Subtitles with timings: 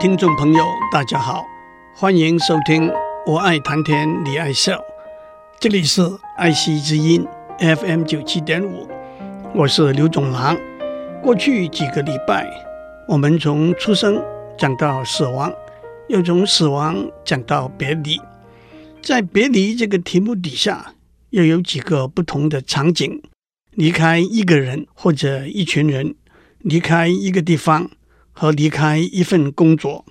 [0.00, 1.46] 听众朋友，大家好，
[1.94, 2.88] 欢迎收听
[3.26, 4.76] 《我爱谈天你爱笑》，
[5.58, 6.02] 这里是
[6.36, 7.26] 爱惜之音
[7.58, 8.88] FM 九七点五，
[9.54, 10.56] 我是刘总郎。
[11.22, 12.46] 过去几个礼拜，
[13.08, 14.22] 我们从出生
[14.58, 15.52] 讲到死亡，
[16.08, 18.20] 又从死亡讲到别离，
[19.00, 20.92] 在别离这个题目底下，
[21.30, 23.22] 又有几个不同的场景：
[23.70, 26.14] 离开一个人或者一群人，
[26.58, 27.90] 离开一个地方。
[28.34, 30.04] 和离开一份工作，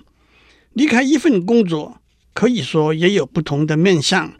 [0.72, 2.00] 离开一份工作
[2.32, 4.32] 可以说也有不同的面向：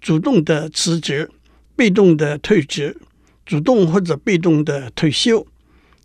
[0.00, 1.30] 主动的辞职，
[1.76, 2.96] 被动的退职，
[3.44, 5.46] 主动或者被动的退休。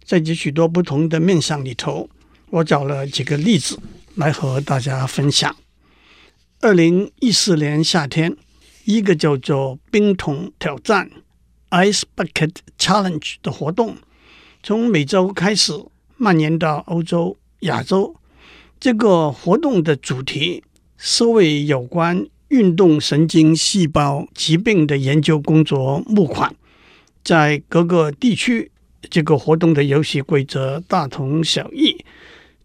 [0.03, 2.09] 在这许多不同的面向里头，
[2.49, 3.79] 我找了几个例子
[4.15, 5.55] 来和大家分享。
[6.61, 8.35] 二零一四年夏天，
[8.85, 11.09] 一个叫做“冰桶挑战
[11.69, 13.97] ”（Ice Bucket Challenge） 的活动，
[14.63, 15.71] 从美洲开始。
[16.21, 18.13] 蔓延到欧洲、亚洲，
[18.77, 20.61] 这个活动的主题
[20.97, 26.53] 是为有关运动神经细胞疾病的研究工作募款。
[27.23, 28.69] 在各个地区，
[29.09, 32.03] 这个活动的游戏规则大同小异。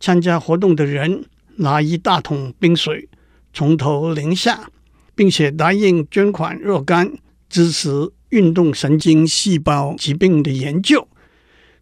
[0.00, 1.24] 参加活动的人
[1.56, 3.08] 拿一大桶冰水，
[3.52, 4.68] 从头淋下，
[5.14, 7.12] 并且答应捐款若干，
[7.48, 11.06] 支持运动神经细胞疾病的研究。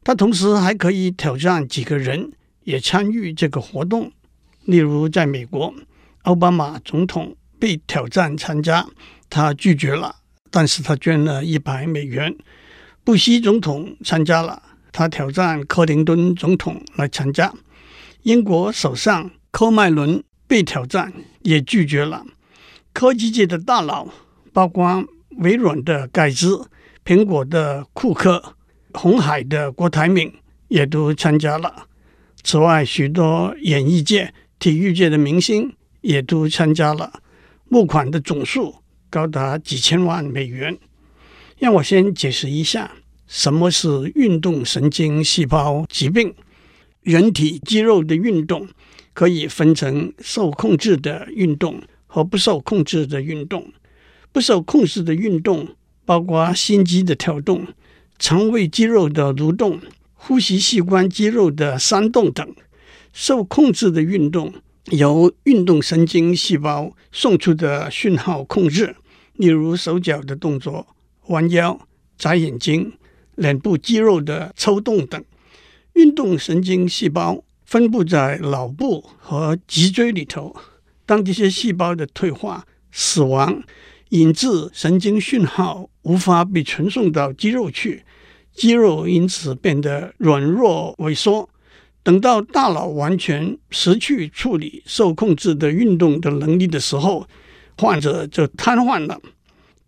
[0.04, 2.32] 他同时还可以挑战几个人
[2.64, 4.10] 也参与这个活动，
[4.64, 5.72] 例如在美国，
[6.22, 8.86] 奥巴马总统被挑战参加，
[9.30, 10.16] 他拒绝了，
[10.50, 12.36] 但是他捐了一百美元。
[13.04, 17.52] 布希总统参加了，他挑战克林顿总统来参加。
[18.22, 22.24] 英国首相科麦伦被挑战，也拒绝了。
[22.92, 24.08] 科技界的大佬，
[24.52, 25.04] 包括
[25.38, 26.68] 微软的盖茨、
[27.04, 28.56] 苹果的库克。
[28.94, 30.32] 红海的郭台铭
[30.68, 31.86] 也都参加了。
[32.42, 37.22] 此外，许多演艺界、体育界的明星也都参加了。
[37.68, 38.74] 募款的总数
[39.08, 40.76] 高达几千万美元。
[41.58, 42.90] 让我先解释一下
[43.26, 46.34] 什么是运动神经细胞疾病。
[47.02, 48.68] 人体肌肉的运动
[49.12, 53.72] 可以分成受控制的运动和不受控制的运动。
[54.32, 55.68] 不受控制的运动
[56.04, 57.66] 包括心肌的跳动。
[58.22, 59.80] 肠胃肌肉的蠕动、
[60.14, 62.54] 呼吸器官肌肉的煽动等，
[63.12, 64.54] 受控制的运动
[64.92, 68.94] 由运动神经细胞送出的讯号控制，
[69.34, 70.86] 例如手脚的动作、
[71.26, 71.80] 弯腰、
[72.16, 72.92] 眨眼睛、
[73.34, 75.20] 脸部肌肉的抽动等。
[75.94, 80.54] 运动神经细胞分布在脑部和脊椎里头，
[81.04, 83.64] 当这些细胞的退化、死亡，
[84.12, 88.04] 引致神经讯号无法被传送到肌肉去。
[88.52, 91.48] 肌肉因此变得软弱萎缩，
[92.02, 97.26] 等到大脑完全失去处理受控制的运动的能力的时候，
[97.78, 99.18] 患者就瘫痪了。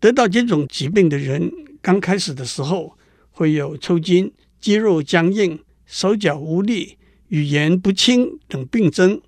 [0.00, 1.52] 得到这种疾病的人，
[1.82, 2.96] 刚开始的时候
[3.30, 6.96] 会有抽筋、肌肉僵硬、手脚无力、
[7.28, 9.20] 语言不清等病征。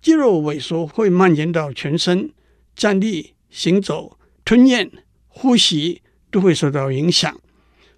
[0.00, 2.32] 肌肉萎缩会蔓延到全身，
[2.74, 4.18] 站立、行走、
[4.52, 4.90] 吞咽、
[5.28, 7.34] 呼吸都会受到影响。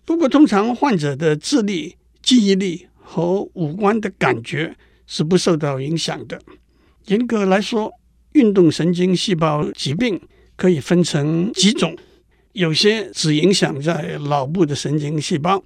[0.04, 6.40] 不过，通常患者的智力、记忆力和五官的感觉是不受到影响的。
[7.06, 7.92] 严格来说，
[8.34, 10.20] 运动神经细胞疾病
[10.54, 11.98] 可以分成几种：
[12.52, 15.60] 有些只影响在脑部的神经细胞，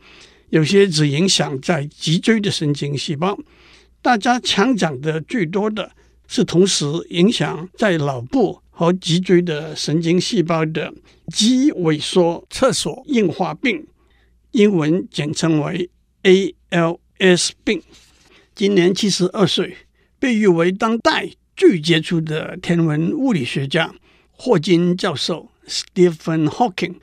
[0.49, 3.39] 有些只影响在脊椎的神经细胞。
[4.01, 5.93] 大家强讲的最多的
[6.27, 10.95] 是同时影响在脑部和脊椎的神经细胞的
[11.33, 13.85] 肌萎缩侧索硬化病。
[14.53, 15.91] 英文简称为
[16.23, 17.83] ALS 病。
[18.55, 19.79] 今年七十二岁，
[20.21, 23.93] 被誉为当代最杰出的天文物理学家
[24.31, 26.95] 霍金教授 Stephen Hawking，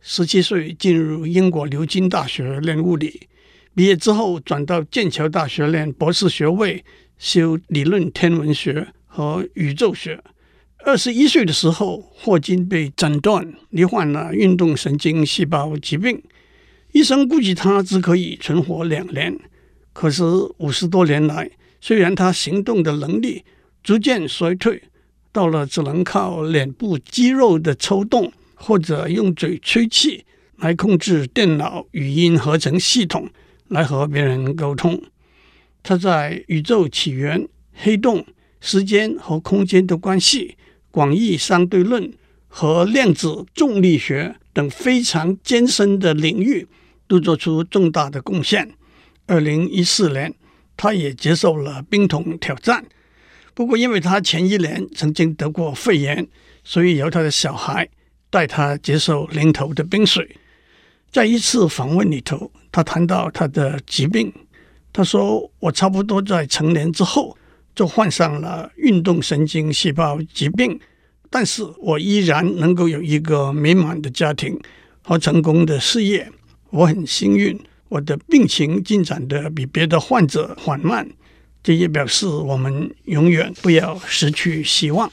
[0.00, 3.26] 十七岁进入英国牛津大学练物理，
[3.74, 6.84] 毕业之后转到剑桥大学练博士学位，
[7.18, 10.22] 修理论天文学和宇宙学。
[10.86, 16.22] 二十一岁的时候，霍金被诊断罹患了运动神经细胞疾病。
[16.92, 19.38] 医生估计他只可以存活两年，
[19.94, 20.22] 可是
[20.58, 21.50] 五十多年来，
[21.80, 23.44] 虽然他行动的能力
[23.82, 24.82] 逐渐衰退，
[25.32, 30.26] 到了只能靠脸部肌肉的抽动或者用嘴吹气
[30.58, 33.30] 来控制电脑语音合成系统
[33.68, 35.02] 来和别人沟通。
[35.82, 38.26] 他在宇宙起源、黑洞、
[38.60, 40.56] 时间和空间的关系、
[40.94, 42.12] 广义相对论
[42.46, 46.68] 和量子重力学等非常艰深的领域。
[47.06, 48.72] 都做出重大的贡献。
[49.26, 50.34] 二零一四年，
[50.74, 52.82] 他也接受了冰桶挑战。
[53.52, 56.26] 不过，因为他前一年曾经得过肺炎，
[56.64, 57.86] 所以由他的小孩
[58.30, 60.36] 带他接受零头的冰水。
[61.12, 64.32] 在一次访问里头，他谈到他的疾病，
[64.90, 67.36] 他说：“我差不多在成年之后
[67.74, 70.78] 就患上了运动神经细胞疾病，
[71.30, 74.60] 但是我依然能够有一个美满的家庭
[75.02, 76.30] 和成功的事业。
[76.70, 81.08] 我很幸运，我的病情进展的比别的患者缓慢。”
[81.64, 85.10] 这也表示我们永远不要失去希望。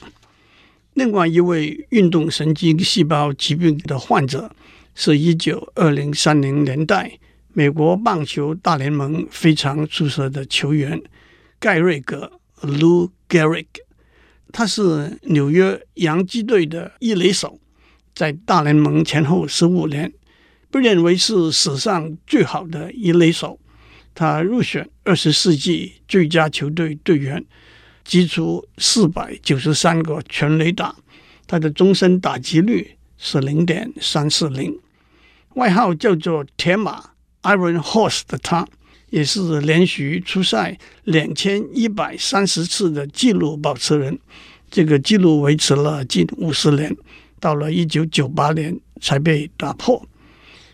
[0.92, 4.54] 另外一位运动神经细胞疾病的患者，
[4.94, 7.18] 是一九二零三零年代
[7.54, 11.00] 美国棒球大联盟非常出色的球员
[11.58, 12.30] 盖瑞格
[12.62, 13.66] （Lou Gehrig）。
[14.52, 17.58] 他是纽约洋基队的一垒手，
[18.14, 20.12] 在大联盟前后十五年，
[20.70, 23.58] 被认为是史上最好的一垒手。
[24.14, 27.42] 他入选二十世纪最佳球队队员，
[28.04, 30.94] 击出四百九十三个全垒打。
[31.46, 34.78] 他的终身打击率是零点三四零。
[35.54, 37.10] 外号叫做“铁马
[37.42, 38.66] ”（Iron Horse） 的他，
[39.12, 44.18] 也是连续出赛两千一百三十次的纪录保持人。
[44.68, 46.96] 这个纪录维持了近五十年，
[47.38, 50.04] 到了一九九八年才被打破。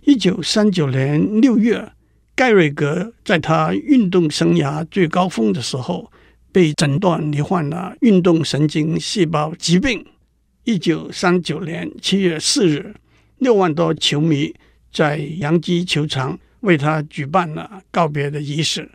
[0.05, 1.93] 一九三九年六月。
[2.38, 6.08] 盖瑞格在他运动生涯最高峰的时候，
[6.52, 10.06] 被诊断罹患了运动神经细胞疾病。
[10.62, 12.94] 一九三九年七月四日，
[13.38, 14.55] 六万多球迷
[14.93, 18.90] 在洋基球场为他举办了告别的仪式。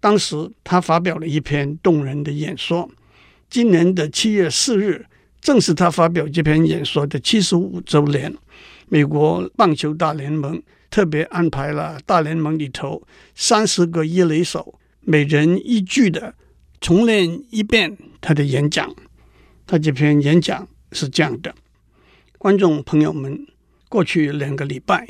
[0.00, 2.90] 当时他发表了一篇动人的演说。
[3.48, 5.06] 今年的七月四日，
[5.40, 8.34] 正是他发表这篇演说的七十五周年。
[8.88, 10.62] 美国棒球大联盟。
[10.92, 13.02] 特别安排了大联盟里头
[13.34, 16.34] 三十个一垒手，每人一句的
[16.82, 18.94] 重练一遍他的演讲。
[19.66, 21.54] 他这篇演讲是这样的：
[22.36, 23.46] 观众朋友们，
[23.88, 25.08] 过去两个礼拜，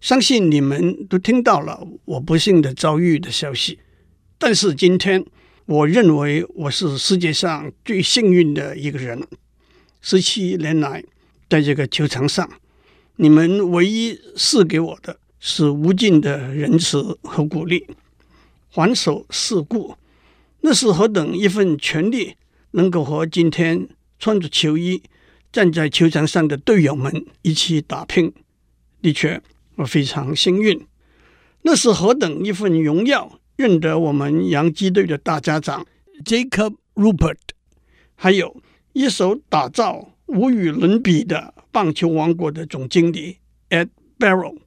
[0.00, 3.78] 相信你们都听到了我不幸的遭遇的消息。
[4.38, 5.24] 但是今天，
[5.66, 9.22] 我认为我是世界上最幸运的一个人。
[10.00, 11.04] 十七年来，
[11.48, 12.50] 在这个球场上。
[13.16, 17.86] 你们唯一赐给我的是无尽的仁慈和鼓励，
[18.70, 19.94] 还手是故，
[20.62, 22.36] 那是何等一份权利，
[22.70, 23.86] 能够和今天
[24.18, 25.02] 穿着球衣
[25.52, 28.32] 站在球场上的队友们一起打拼。
[29.02, 29.42] 的确，
[29.80, 30.86] 我非常幸运。
[31.62, 35.86] 那是何等一份荣耀，认得我们洋基队的大家长
[36.24, 37.36] Jacob Rupert，
[38.14, 38.62] 还有
[38.92, 41.54] 一手打造无与伦比的。
[41.72, 43.36] 棒球王国的总经理
[43.68, 44.58] Ed Barrow，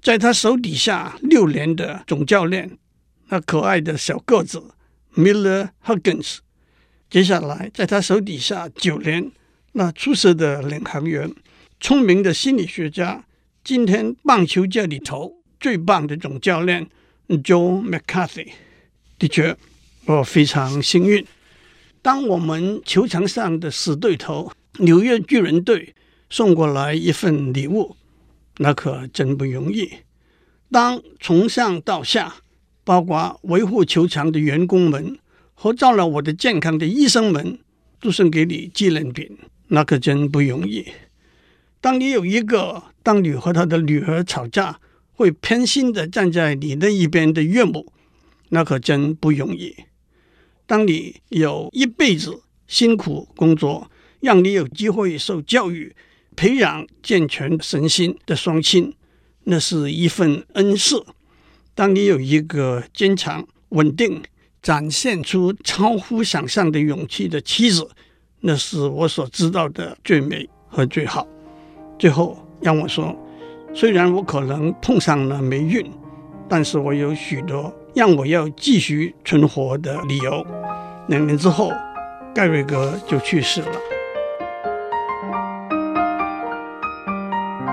[0.00, 2.78] 在他手底下六年的总教练，
[3.28, 4.70] 那可爱的小个子
[5.14, 6.38] Miller Huggins，
[7.10, 9.30] 接下来在他手底下九年，
[9.72, 11.30] 那出色的领航员、
[11.78, 13.26] 聪明的心理学家，
[13.64, 16.88] 今天棒球界里头最棒的总教练
[17.28, 18.48] Joe McCarthy。
[19.18, 19.56] 的确，
[20.06, 21.24] 我非常幸运。
[22.02, 25.94] 当我们球场上的死对头纽约巨人队。
[26.30, 27.96] 送过来一份礼物，
[28.58, 29.90] 那可真不容易。
[30.70, 32.34] 当从上到下，
[32.84, 35.18] 包括维护球场的员工们
[35.54, 37.58] 和照料我的健康的医生们，
[37.98, 39.38] 都送给你纪念品，
[39.68, 40.86] 那可真不容易。
[41.80, 44.80] 当你有一个，当你和他的女儿吵架，
[45.12, 47.92] 会偏心的站在你那一边的岳母，
[48.50, 49.74] 那可真不容易。
[50.66, 55.94] 当你有一辈子辛苦工作，让你有机会受教育。
[56.36, 58.94] 培养健全身心的双亲，
[59.42, 61.04] 那是一份恩赐。
[61.74, 64.22] 当你有一个坚强、稳定、
[64.62, 67.90] 展现出超乎想象的勇气的妻子，
[68.42, 71.26] 那是我所知道的最美和最好。
[71.98, 73.14] 最后，让我说，
[73.74, 75.90] 虽然我可能碰上了霉运，
[76.48, 80.46] 但是我有许多让我要继续存活的理由。
[81.08, 81.72] 两年之后，
[82.34, 83.72] 盖瑞格就去世了。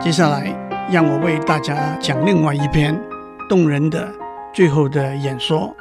[0.02, 0.54] 接下来，
[0.92, 3.00] 让我为大家讲另外一篇
[3.48, 4.12] 动人的
[4.54, 5.76] 最后的演说。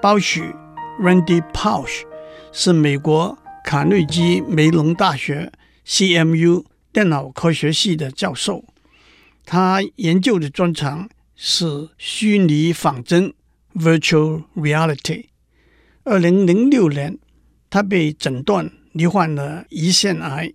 [0.00, 0.54] 鲍许
[1.00, 2.02] （Randy Pausch）
[2.52, 5.50] 是美国卡内基梅隆大学
[5.86, 6.64] （CMU）
[6.96, 8.64] 电脑科学系的教授，
[9.44, 13.34] 他研究的专长是虚拟仿真
[13.74, 15.26] （Virtual Reality）。
[16.04, 17.18] 二零零六年，
[17.68, 20.54] 他被诊断罹患了胰腺癌。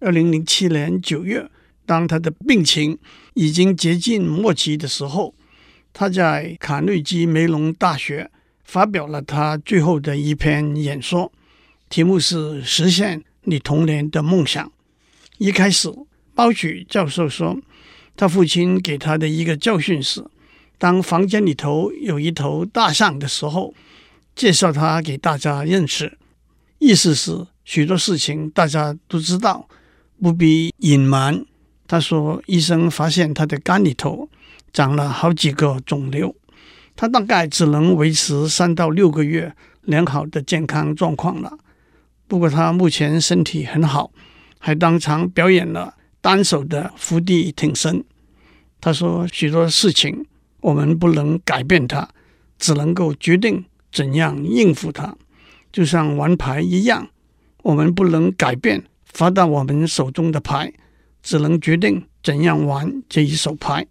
[0.00, 1.50] 二零零七年九月。
[1.84, 2.98] 当他的病情
[3.34, 5.34] 已经接近末期的时候，
[5.92, 8.30] 他在卡内基梅隆大学
[8.64, 11.30] 发表了他最后的一篇演说。
[11.90, 14.72] 题目是“实现你童年的梦想”。
[15.38, 15.92] 一开始，
[16.34, 17.58] 包举教授说，
[18.16, 20.24] 他父亲给他的一个教训是：
[20.78, 23.74] 当房间里头有一头大象的时候，
[24.36, 26.16] 介绍他给大家认识。
[26.78, 29.68] 意思是许多事情大家都知道，
[30.20, 31.44] 不必隐瞒。
[31.86, 34.28] 他说，医生发现他的肝里头
[34.72, 36.34] 长了好几个肿瘤，
[36.94, 41.58] 他大概只能维持三到六个月良好的健康状况了。
[42.26, 44.10] 不过他目前身体很好，
[44.58, 48.04] 还当场表演了单手的伏地挺身。
[48.80, 50.26] 他说，许多事情
[50.60, 52.08] 我们不能改变它，
[52.58, 55.16] 只能够决定怎样应付它，
[55.72, 57.08] 就像玩牌一样，
[57.62, 60.72] 我们不能改变发到我们手中的牌。
[61.26, 63.86] 只能决定怎样玩这一手牌。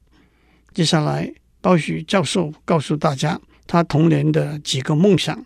[0.71, 5.43] 接下来，鲍许教授告诉大家他童年的几个梦想：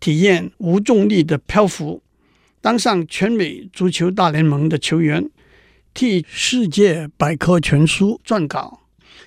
[0.00, 2.02] 体验无重力的漂浮，
[2.62, 5.28] 当上全美足球大联盟的球员，
[5.92, 8.82] 替世界百科全书撰稿，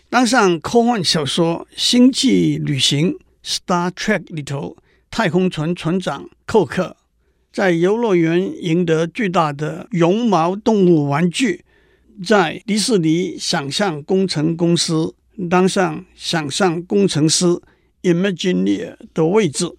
[0.09, 3.13] 当上科幻小说《星际旅行》
[3.43, 4.77] （Star Trek） 里头
[5.11, 6.95] 太空船船长寇克，
[7.51, 11.65] 在游乐园赢得巨大的绒毛动物玩具。
[12.25, 15.13] 在迪士尼想象工程公司
[15.49, 17.59] 当上想象工程师
[18.03, 19.69] （Imagineer） 的位置。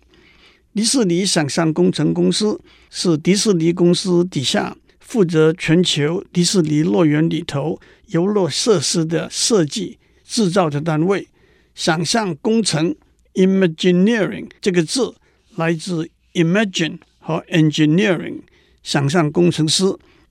[0.74, 2.60] 迪士尼想象工程公司
[2.98, 11.28] 是迪士尼公司底下负责全球迪士尼乐园里头游乐设施的设计制造的单位。
[11.74, 12.96] 想象工程
[13.34, 15.14] （Imagineering） 这个字
[15.56, 18.40] 来自 Imagine 和 Engineering，
[18.82, 19.84] 想象工程师。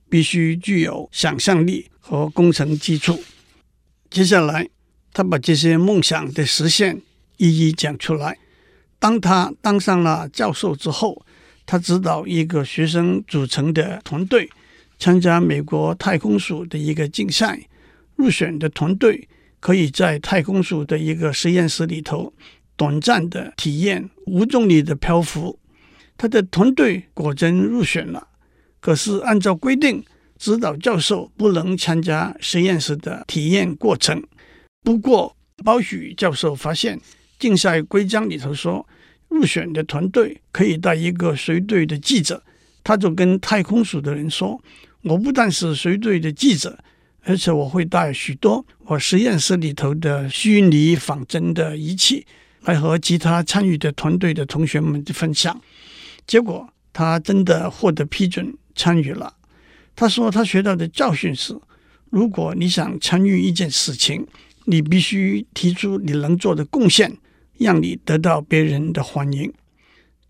[0.08, 3.24] 必须具有想象力和工程基础。
[4.08, 4.68] 接下来，
[5.12, 7.02] 他把这些梦想的实现
[7.38, 8.38] 一一讲出来。
[9.00, 11.26] 当他当上了教授之后，
[11.66, 14.48] 他指导一个学生组成的团队
[14.98, 17.60] 参加美国太空署的一个竞赛。
[18.14, 19.28] 入选的团队
[19.60, 22.32] 可以在太空署的一个实验室里头
[22.76, 25.58] 短暂的体验无重力的漂浮。
[26.16, 28.28] 他的团队果真入选了。
[28.80, 30.02] 可是，按照规定，
[30.38, 34.22] 指导教授不能参加实验室的体验过程。
[34.82, 36.98] 不过，鲍许教授发现，
[37.38, 38.86] 竞赛规章里头说，
[39.28, 42.42] 入选的团队可以带一个随队的记者。
[42.82, 44.60] 他就跟太空署的人说
[45.02, 46.78] ：“我不但是随队的记者，
[47.22, 52.24] 而且我会带许多我实验室里头的虚拟仿真的仪器，
[52.62, 55.60] 来和其他参与的团队的同学们分享。”
[56.26, 58.54] 结果，他真的获得批准。
[58.78, 59.32] 参与了，
[59.94, 61.58] 他说他学到的教训是：
[62.10, 64.26] 如果你想参与一件事情，
[64.66, 67.16] 你必须提出你能做的贡献，
[67.58, 69.52] 让你得到别人的欢迎。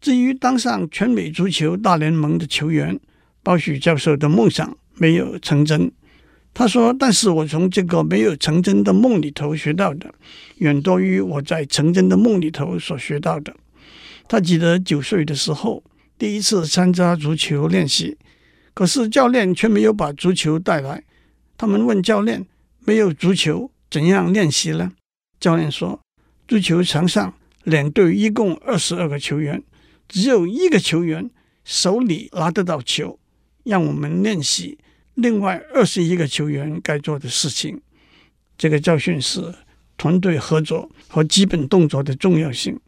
[0.01, 2.99] 至于当上全美足球大联盟的球员，
[3.43, 5.91] 鲍许教授的梦想没有成真。
[6.53, 10.15] 他说：“但是我从这个没有成真的梦里头学到的，
[10.57, 13.55] 远多于我在成真的梦里头所学到的。”
[14.29, 15.85] 他记得九岁的时候，
[16.19, 18.17] 第一次参加足球练习。
[18.73, 21.03] 可是教练却没有把足球带来。
[21.59, 22.47] 他们问教练
[22.85, 24.93] ：“没有足球，怎样练习呢？”
[25.39, 26.01] 教练说
[26.49, 27.35] ：“足球场上
[27.65, 29.63] 两队一共二十二个球员，
[30.09, 31.31] 只有一个球员
[31.65, 33.19] 手里拿得到球，
[33.65, 34.79] 让我们练习
[35.15, 37.81] 另外二十一个球员该做的事情。”
[38.57, 39.55] 这个教训是
[39.97, 42.79] 团队合作和基本动作的重要性。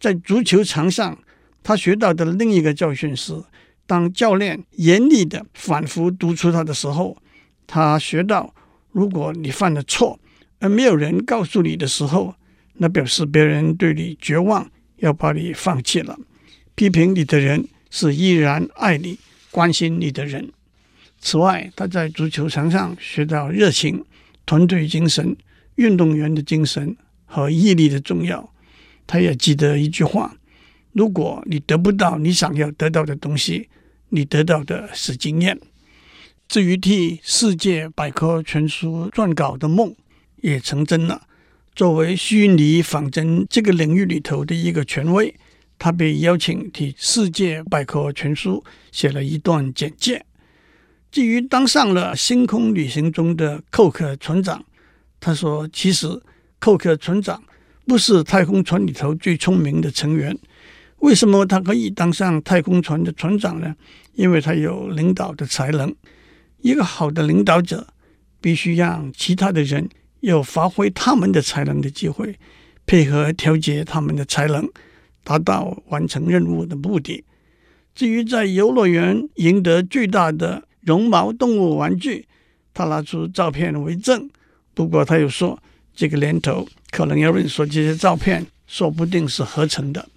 [0.00, 1.18] 在足球场上，
[1.62, 3.44] 他学到的另一个教训是。
[3.86, 7.16] 当教练严厉的反复督促他的时候，
[7.66, 8.54] 他学到：
[8.92, 10.20] 如果你犯了错，
[10.60, 12.34] 而没有人告诉你的时候，
[12.78, 16.18] 那表示别人对你绝望，要把你放弃了。
[16.74, 19.18] 批评你的人是依然爱你、
[19.50, 20.50] 关心你的人。
[21.20, 24.04] 此外，他在足球场上学到热情、
[24.46, 25.36] 团队精神、
[25.74, 28.52] 运动员的精神和毅力的重要。
[29.06, 30.36] 他也记得一句话：
[30.92, 33.68] 如果你得不到你想要得到的东西，
[34.10, 35.58] 你得到的是经验。
[36.46, 39.94] 至于替世界百科全书撰稿的梦
[40.40, 41.26] 也成真了。
[41.78, 45.32] 作为虚拟仿真这个领域里头的一个权威，
[45.78, 50.26] 他被邀请替世界百科全书写了一段简介。
[51.12, 54.64] 至于当上了星空旅行中的寇克船长，
[55.20, 56.20] 他说：“其实
[56.58, 57.40] 寇克船长
[57.86, 60.36] 不是太空船里头最聪明的成员。”
[60.98, 63.76] 为什么他可以当上太空船的船长呢？
[64.14, 65.94] 因为他有领导的才能。
[66.60, 67.86] 一个好的领导者
[68.40, 69.88] 必须让其他的人
[70.20, 72.38] 有发挥他们的才能的机会，
[72.86, 74.68] 配合调节他们的才能，
[75.22, 77.24] 达到完成任务的目的。
[77.94, 82.26] 至于在游乐园赢得巨大的绒毛动物玩具，
[82.72, 84.30] 他拿出照片为证。
[84.74, 85.60] 不过他又说，
[85.94, 90.08] 这个年头可能有人说这些照片说不定是合成的。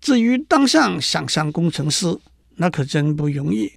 [0.00, 2.16] 至于当上想象工程师，
[2.56, 3.72] 那可真不容易。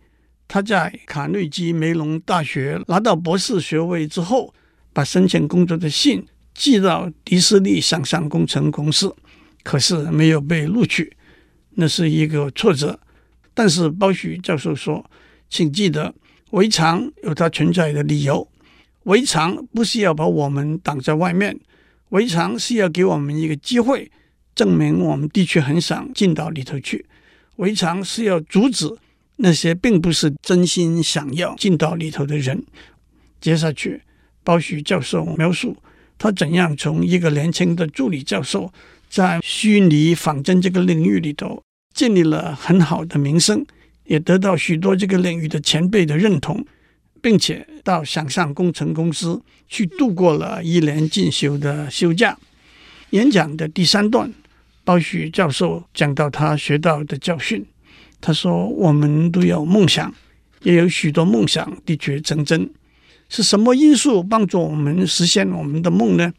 [0.47, 4.53] 他在卡内基梅隆大学拿到博士学位之后，
[4.95, 9.13] 把申请工作的信寄到迪士尼想象工程公司，
[9.61, 11.11] 可是没有被录取，
[11.71, 12.97] 那是一个挫折。
[13.53, 15.05] 但是鲍许教授说
[15.51, 16.15] ：“请记得，
[16.51, 18.47] 围墙有它存在的理由。
[19.03, 21.59] 围墙不是要把我们挡在外面，
[22.11, 24.09] 围墙是要给我们一个机会，
[24.55, 27.05] 证明我们的确很想进到里头去。
[27.57, 28.89] 围墙是要阻止
[29.35, 32.63] 那些并不是真心想要进到里头的人。”
[33.41, 34.01] 接下去，
[34.45, 35.75] 鲍许教授描述
[36.17, 38.71] 他怎样从一个年轻的助理教授，
[39.09, 41.61] 在虚拟仿真这个领域里头。
[41.93, 43.65] 建立了很好的名声，
[44.03, 46.65] 也得到许多这个领域的前辈的认同，
[47.21, 52.37] 并且到想象工程公司去度过了一年进修的休假。
[53.11, 54.33] 演讲的第三段，
[54.83, 57.65] 鲍许教授讲到他学到的教训。
[58.19, 60.13] 他说：“我们都有梦想，
[60.63, 62.69] 也有许多梦想的确成真。
[63.29, 66.33] 是什么因素帮助我们实现我们的梦呢？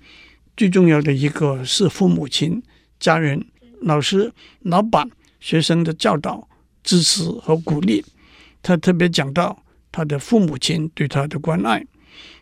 [0.56, 2.62] 最重要的一个是父母亲、
[2.98, 3.44] 家人、
[3.80, 6.48] 老师、老板。”学生的教导、
[6.82, 8.04] 支持和鼓励，
[8.62, 9.62] 他特别讲到
[9.92, 11.86] 他的父母亲对他的关爱。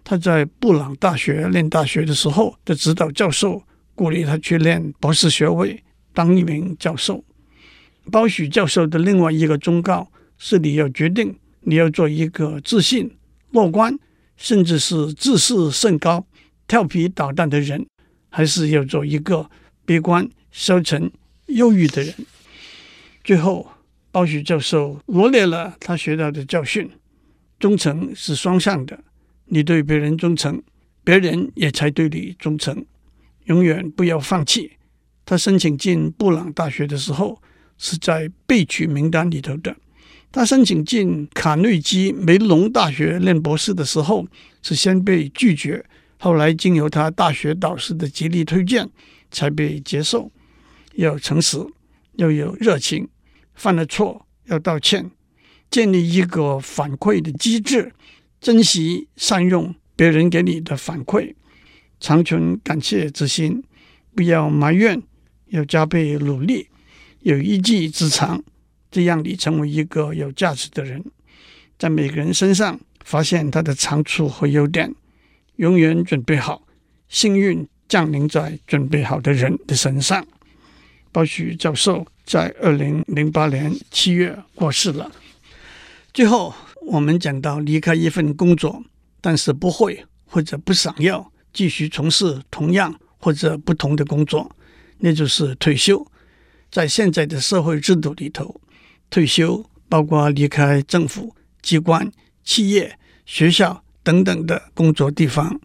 [0.03, 3.63] 他在布朗大学念大学的时候的指导教授
[3.95, 5.83] 鼓励他去念博士学位，
[6.15, 7.23] 当一名教授。
[8.11, 13.11] 鲍许教授的另外一个忠告是：你要决定你要做一个自信、
[13.51, 13.99] 乐观，
[14.37, 16.27] 甚至是自视甚高、
[16.67, 17.87] 调皮捣蛋的人，
[18.29, 19.51] 还是要做一个
[19.85, 21.11] 悲观、消沉、
[21.47, 22.15] 忧郁的人。
[23.23, 23.71] 最后，
[24.11, 26.91] 鲍许教授罗列了他学到的教训：
[27.59, 29.03] 忠诚是双向的，
[29.47, 30.63] 你对别人忠诚，
[31.03, 32.85] 别人也才对你忠诚。
[33.45, 34.73] 永远不要放弃。
[35.27, 37.41] 他申请进布朗大学的时候
[37.79, 39.73] 是在备取名单里头的；
[40.35, 44.27] 他申请进卡内基梅隆大学念博士的时候
[44.63, 45.85] 是先被拒绝，
[46.19, 48.91] 后来经由他大学导师的极力推荐
[49.31, 50.33] 才被接受。
[50.97, 51.65] 要诚实，
[52.17, 53.09] 要有热情。
[53.55, 55.09] 犯了错要道歉，
[55.71, 57.93] 建立一个反馈的机制，
[58.41, 61.33] 珍惜善用别人给你的反馈，
[62.01, 63.63] 常存感谢之心，
[64.17, 65.01] 不要埋怨，
[65.51, 66.67] 要加倍努力，
[67.21, 68.43] 有一技之长，
[68.95, 71.05] 这样你成为一个有价值的人，
[71.77, 74.95] 在每个人身上发现他的长处和优点，
[75.57, 76.63] 永远准备好，
[77.09, 80.25] 幸运降临在准备好的人的身上。
[81.11, 85.11] 鲍许教授在二零零八年七月过世了。
[86.13, 86.55] 最后，
[86.87, 88.81] 我们讲到离开一份工作，
[89.21, 94.55] 但是不会或者不想要继续从事同样或者不同的工作，
[94.99, 96.07] 那就是退休。
[96.71, 98.61] 在现在的社会制度里头，
[99.15, 102.11] 退休包括离开政府机关、
[102.43, 105.61] 企业、学校等等的工作地方。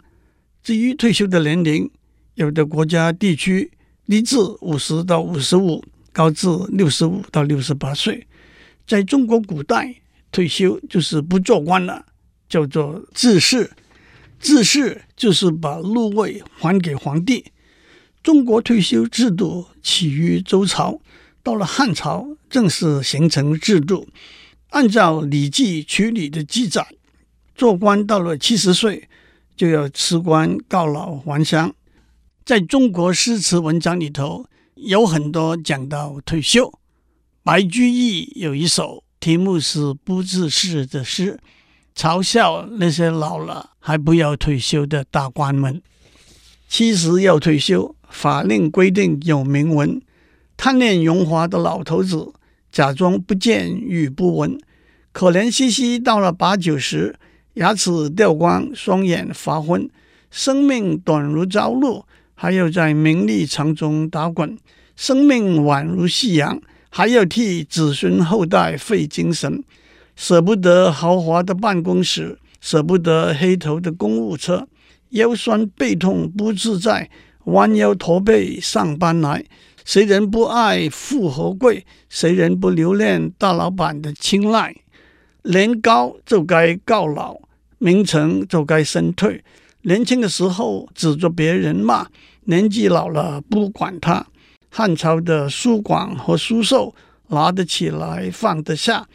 [0.61, 1.89] 至于退休的年龄，
[2.35, 3.71] 有的国家地区。
[4.05, 8.27] 低至五十到五十五，高至六十五到六十八岁。
[8.85, 9.95] 在中国古代，
[10.31, 12.05] 退休就是不做官了，
[12.47, 13.71] 叫做致仕。
[14.39, 17.45] 致仕就是把禄位还给皇帝。
[18.21, 21.01] 中国退休制度起于周朝，
[21.41, 24.07] 到了汉朝正式形成制度。
[24.69, 26.85] 按照《礼记·曲礼》的记载，
[27.55, 29.07] 做官到了七十岁
[29.55, 31.73] 就要辞官告老还乡。
[32.45, 36.73] 在中国诗词文章里头，有很多讲到退休。
[37.43, 41.39] 白居易有一首题目是《不致仕》的诗，
[41.95, 45.81] 嘲笑那些老了还不要退休的大官们。
[46.67, 49.99] 七十要退休，法令规定有明文。
[50.55, 52.31] 贪恋荣华的老头子，
[52.71, 54.59] 假装不见与不闻，
[55.11, 57.15] 可怜兮兮到了八九十，
[57.55, 59.89] 牙齿掉光，双眼发昏，
[60.29, 62.05] 生命短如朝露。
[62.41, 64.57] 还要在名利场中打滚，
[64.95, 69.61] 生命宛如夕阳，还要替子孙后代费精神，
[70.15, 74.65] 舍不得豪华的办公室，舍不得黑头的公务车，
[75.09, 77.09] 腰酸背痛不自在，
[77.43, 79.43] 弯腰驼背上班来。
[79.89, 81.83] 谁人不爱富和贵？
[82.09, 84.75] 谁人不留恋大老板的青睐？
[85.45, 87.39] 年高就该告老，
[87.79, 89.43] 名成就该身退。
[89.81, 92.05] 年轻的时候指着别人骂。
[92.43, 94.27] 年纪老了不管他，
[94.69, 96.93] 汉朝的苏广和苏寿
[97.29, 99.07] 拿得起来放得下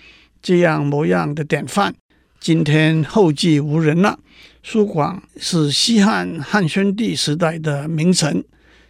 [0.43, 1.95] 这样模样的典范，
[2.41, 4.19] 今天后继无人了。
[4.65, 8.45] 苏广是西汉汉宣帝时代的名臣，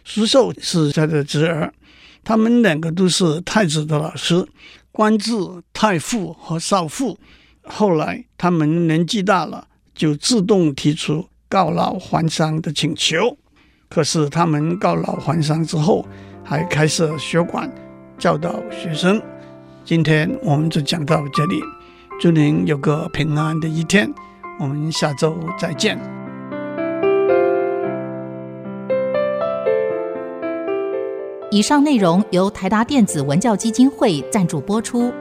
[0.05, 1.73] 苏寿是他的侄儿，
[2.23, 4.47] 他们两个都是太子的老师，
[4.91, 5.33] 官至
[5.73, 7.17] 太傅和少傅。
[7.63, 13.35] 后来他们年纪大了，就自动提出告老还乡的请求。
[13.89, 16.07] 可是他们告老还乡之后，
[16.43, 17.69] 还开设学馆，
[18.19, 19.21] 教导学生。
[19.83, 21.59] 今天我们就讲到这里，
[22.19, 24.11] 祝您有个平安的一天。
[24.59, 26.24] 我们下周再见。
[31.51, 35.13] 以上内容由台达电子文教基金会赞助播出。